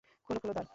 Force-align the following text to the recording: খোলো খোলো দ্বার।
খোলো 0.25 0.39
খোলো 0.41 0.53
দ্বার। 0.53 0.67